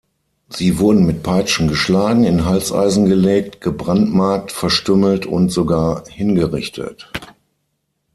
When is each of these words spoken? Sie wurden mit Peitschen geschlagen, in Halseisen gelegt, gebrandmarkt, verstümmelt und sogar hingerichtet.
Sie 0.49 0.79
wurden 0.79 1.05
mit 1.05 1.21
Peitschen 1.21 1.67
geschlagen, 1.67 2.23
in 2.23 2.43
Halseisen 2.45 3.05
gelegt, 3.05 3.61
gebrandmarkt, 3.61 4.51
verstümmelt 4.51 5.27
und 5.27 5.49
sogar 5.49 6.05
hingerichtet. 6.09 7.11